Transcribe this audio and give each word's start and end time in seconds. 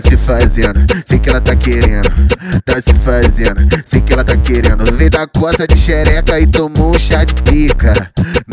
fazendo, 0.00 0.80
sei 1.04 1.18
que 1.18 1.28
ela 1.28 1.40
tá 1.40 1.54
querendo. 1.54 2.08
Tá 2.64 2.80
se 2.80 2.94
fazendo, 3.04 3.68
sei 3.84 4.00
que 4.00 4.12
ela 4.12 4.24
tá 4.24 4.36
querendo. 4.36 4.84
Vem 4.96 5.10
da 5.10 5.26
coça 5.26 5.66
de 5.66 5.76
xereca 5.76 6.40
e 6.40 6.46
tomou 6.46 6.94
um 6.94 6.98
chá 6.98 7.24
de 7.24 7.34
pica. 7.42 7.92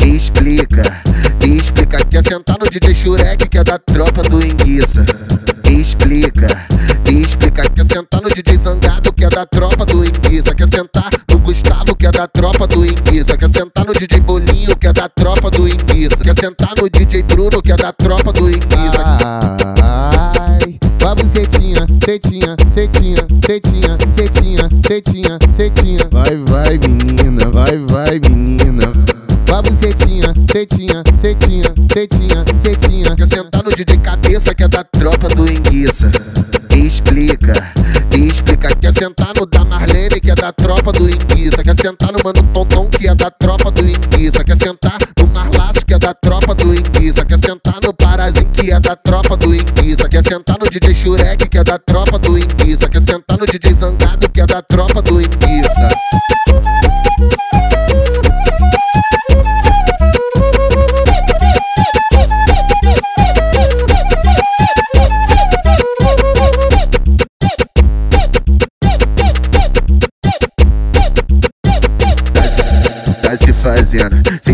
Me 0.00 0.16
explica, 0.16 0.82
me 1.42 1.56
explica. 1.56 2.04
Quer 2.04 2.24
sentar 2.24 2.56
no 2.58 2.68
DJ 2.68 2.94
Shurek 2.94 3.48
que 3.48 3.58
é 3.58 3.64
da 3.64 3.78
tropa 3.78 4.22
do 4.22 4.44
Enguiça. 4.44 5.04
Me 5.66 5.80
explica, 5.80 6.46
me 7.06 7.22
explica. 7.22 7.62
Quer 7.70 7.86
sentar 7.86 8.20
no 8.20 8.28
DJ 8.28 8.58
Zangado 8.58 9.12
que 9.12 9.24
é 9.24 9.28
da 9.28 9.46
tropa 9.46 9.86
do 9.86 10.04
Enguiça. 10.04 10.54
Quer 10.54 10.68
sentar 10.70 11.08
no 11.30 11.38
Gustavo 11.38 11.96
que 11.96 12.06
é 12.06 12.10
da 12.10 12.26
tropa 12.26 12.66
do 12.66 12.84
Enguiça. 12.84 13.36
Quer 13.38 13.48
sentar 13.48 13.86
no 13.86 13.92
DJ 13.92 14.20
Bolinho 14.20 14.76
que 14.76 14.86
é 14.86 14.92
da 14.92 15.08
tropa 15.08 15.50
do 15.50 15.66
Enguiça. 15.66 16.18
Quer 16.22 16.38
sentar 16.38 16.72
no 16.78 16.90
DJ 16.90 17.22
Bruno 17.22 17.62
que 17.62 17.72
é 17.72 17.76
da 17.76 17.92
tropa 17.92 18.32
do 18.32 18.50
Enguiça. 18.50 19.02
Ai, 19.04 19.59
vai 21.50 21.86
bucetinha, 21.86 21.86
cetinha, 21.88 22.56
cetinha, 22.68 23.26
cetinha, 23.40 23.98
cetinha, 24.08 24.68
cetinha, 24.86 25.38
cetinha. 25.50 26.08
Vai, 26.10 26.36
vai, 26.36 26.78
menina, 26.78 27.50
vai, 27.50 27.76
vai, 27.78 28.20
menina. 28.28 28.92
Vai 29.46 29.62
bucetinha, 29.62 30.32
cetinha, 30.50 31.02
cetinha, 31.14 31.74
cetinha, 31.92 32.44
cetinha. 32.56 33.16
Quer 33.16 33.28
sentar 33.28 33.64
no 33.64 33.70
DJ 33.70 33.96
Cabeça 33.98 34.54
que 34.54 34.62
é 34.62 34.68
da 34.68 34.84
tropa 34.84 35.28
do 35.28 35.50
Enguiça. 35.50 36.10
Me 36.72 36.86
explica, 36.86 37.72
me 38.14 38.28
explica. 38.28 38.68
Quer 38.76 38.92
sentar 38.96 39.32
no 39.36 39.46
da 39.46 39.64
Marlene 39.64 40.20
que 40.20 40.30
é 40.30 40.34
da 40.34 40.52
tropa 40.52 40.92
do 40.92 41.08
Enguiça. 41.08 41.62
Quer 41.64 41.80
sentar 41.80 42.12
no 42.12 42.18
Mano 42.22 42.42
Tonton 42.52 42.88
que 42.88 43.08
é 43.08 43.14
da 43.14 43.30
tropa 43.30 43.70
do 43.70 43.82
Enguiça. 43.82 44.44
Quer 44.44 44.56
sentar 44.56 44.98
no 45.18 45.26
Que 45.86 45.94
é 45.94 45.98
da 45.98 46.14
tropa 46.14 46.54
do 46.54 46.74
Enguiça. 46.74 47.24
Quer 47.24 47.38
sentar 47.38 47.78
no 47.84 47.94
Parazinho 47.94 48.46
que 48.52 48.72
é 48.72 48.80
da 48.80 48.96
tropa 48.96 49.36
do 49.36 49.54
Enguiça. 49.54 50.08
Quer 50.08 50.24
sentar 50.24 50.56
no 50.58 50.68
DJ 50.68 50.94
Shurek 50.94 51.48
que 51.48 51.58
é 51.58 51.64
da 51.64 51.78
tropa 51.78 52.18
do 52.18 52.38
Enguiça. 52.38 52.88
Quer 52.88 53.00
sentar 53.00 53.38
no 53.38 53.46
DJ 53.46 53.74
Zangado 53.74 54.28
que 54.30 54.40
é 54.40 54.46
da 54.46 54.62
tropa 54.62 55.00
do 55.02 55.20
Enguiça. 55.20 56.89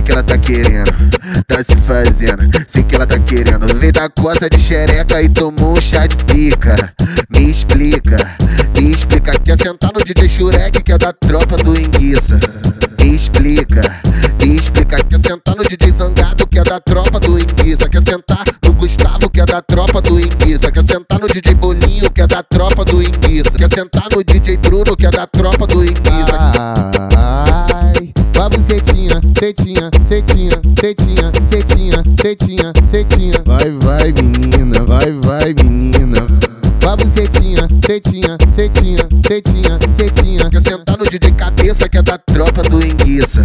Que 0.06 0.12
ela 0.12 0.22
tá 0.22 0.38
querendo. 0.38 1.10
Tá 1.48 1.62
se 1.64 1.76
fazendo, 1.82 2.48
sei 2.68 2.84
que 2.84 2.94
ela 2.94 3.06
tá 3.06 3.18
querendo. 3.18 3.66
Vem 3.78 3.90
da 3.90 4.08
coça 4.08 4.48
de 4.48 4.60
xereca 4.60 5.20
e 5.20 5.28
tomou 5.28 5.76
um 5.76 5.80
chá 5.80 6.06
de 6.06 6.16
pica. 6.24 6.92
Me 7.28 7.50
explica, 7.50 8.16
me 8.76 8.92
explica. 8.92 9.32
Quer 9.40 9.58
sentar 9.58 9.90
no 9.92 10.04
DJ 10.04 10.28
Shurek 10.28 10.82
que 10.82 10.92
é 10.92 10.98
da 10.98 11.12
tropa 11.12 11.56
do 11.56 11.78
Enguiça. 11.78 12.38
Me 13.00 13.16
explica, 13.16 14.00
me 14.40 14.56
explica. 14.56 14.96
Quer 15.04 15.20
sentar 15.20 15.56
no 15.56 15.62
DJ 15.62 15.92
Zangado 15.92 16.46
que 16.46 16.58
é 16.58 16.62
da 16.62 16.80
tropa 16.80 17.18
do 17.18 17.38
Enguiça. 17.38 17.88
Quer 17.88 18.02
sentar 18.06 18.44
no 18.64 18.72
Gustavo 18.74 19.28
que 19.28 19.40
é 19.40 19.44
da 19.44 19.60
tropa 19.60 20.00
do 20.00 20.20
Enguiça. 20.20 20.70
Quer 20.70 20.84
sentar 20.88 21.18
no 21.18 21.26
DJ 21.26 21.54
Bolinho 21.54 22.10
que 22.12 22.22
é 22.22 22.26
da 22.26 22.42
tropa 22.44 22.84
do 22.84 23.02
Enguiça. 23.02 23.50
Quer 23.50 23.72
sentar 23.72 24.06
no 24.14 24.22
DJ 24.22 24.56
Bruno 24.58 24.96
que 24.96 25.06
é 25.06 25.10
da 25.10 25.26
cetinha, 29.36 29.90
cetinha, 30.02 30.62
cetinha, 30.80 31.32
cetinha, 31.44 32.02
cetinha, 32.16 32.72
cetinha. 32.86 33.42
Vai, 33.44 33.70
vai, 33.70 34.12
menina, 34.12 34.82
vai, 34.84 35.12
vai, 35.12 35.54
menina. 35.62 36.26
Vai 36.80 36.96
bucetinha, 36.96 37.68
cetinha, 37.84 38.38
cetinha, 38.48 39.06
cetinha, 39.26 39.78
cetinha. 39.90 40.50
Quer 40.50 40.66
sentar 40.66 40.96
no 40.96 41.04
DJ 41.04 41.32
Cabeça 41.32 41.86
que 41.86 41.98
é 41.98 42.02
da 42.02 42.16
tropa 42.16 42.62
do 42.62 42.82
Enguiça. 42.82 43.44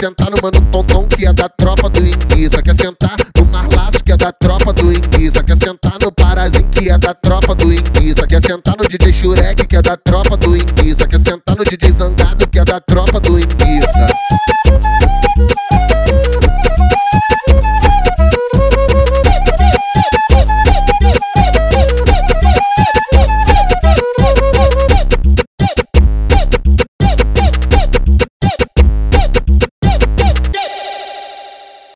Sentar 0.00 0.30
no 0.30 0.36
Mano 0.42 0.66
Tonton 0.72 1.06
que 1.06 1.26
é 1.26 1.32
da 1.32 1.46
tropa 1.46 1.90
do 1.90 2.00
Enguiça. 2.00 2.62
Quer 2.62 2.74
sentar 2.74 3.14
no 3.36 3.44
Marlaço 3.44 4.02
que 4.02 4.10
é 4.10 4.16
da 4.16 4.32
tropa 4.32 4.72
do 4.72 4.90
Enguiça. 4.90 5.44
Quer 5.44 5.58
sentar 5.62 5.98
no 6.02 6.10
Parazinho 6.10 6.66
que 6.70 6.90
é 6.90 6.96
da 6.96 7.12
tropa 7.12 7.54
do 7.54 7.70
Enguiça. 7.70 8.26
Quer 8.26 8.42
sentar 8.42 8.76
no 8.78 8.88
DJ 8.88 9.12
Shurek 9.12 9.66
que 9.66 9.76
é 9.76 9.82
da 9.82 9.98
tropa 9.98 10.38
do 10.38 10.56
Enguiça. 10.56 11.06
Quer 11.06 11.20
sentar 11.20 11.54
no 11.54 11.64
DJ 11.64 11.92
Zangado 11.92 12.48
que 12.48 12.58
é 12.58 12.64
da 12.64 12.80
tropa 12.80 13.20
do 13.20 13.38
Enguiça. 13.38 14.19